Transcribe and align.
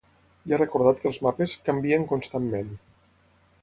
I 0.49 0.55
ha 0.55 0.57
recordat 0.61 1.03
que 1.03 1.07
els 1.11 1.21
mapes 1.27 1.55
‘canvien 1.69 2.09
constantment’. 2.15 2.77